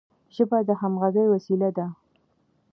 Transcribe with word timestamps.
ژبه 0.35 0.57
د 0.67 0.69
همږغی 0.81 1.25
وسیله 1.33 1.69
ده. 1.77 1.87